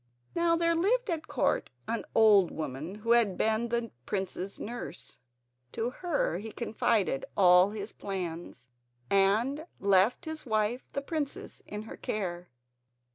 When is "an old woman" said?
1.87-2.95